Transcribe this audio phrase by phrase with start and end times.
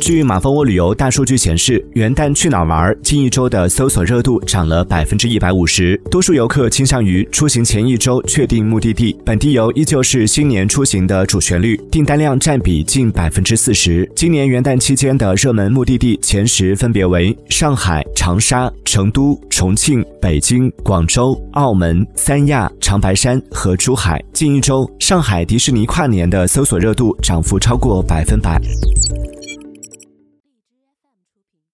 [0.00, 14.08] 据马蜂窝旅游大数据显示，元旦去哪儿玩近一周的搜索热度涨了百分之一百五十，多数游客倾向于出行前一周确定目的地，本地游依旧是新年出行的主旋律，订单量占比近百分之四十。
[14.14, 24.22] 今年元旦期间的热门目的地前十分别为上海、长沙、成都、重庆、北京、广州、澳门、三亚、长白山和珠海。
[24.32, 28.60] 近一周，上海迪士尼跨年的搜索热度涨幅超过百分百。